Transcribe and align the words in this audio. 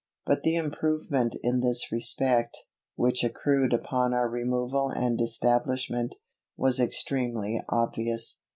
But 0.25 0.41
the 0.41 0.55
improvement 0.55 1.35
in 1.43 1.59
this 1.59 1.91
respect, 1.91 2.57
which 2.95 3.23
accrued 3.23 3.71
upon 3.71 4.15
our 4.15 4.27
removal 4.27 4.89
and 4.89 5.21
establishment, 5.21 6.15
was 6.57 6.79
extremely 6.79 7.61
obvious. 7.69 8.39